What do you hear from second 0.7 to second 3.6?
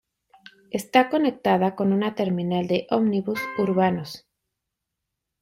Está conectada con una terminal de ómnibus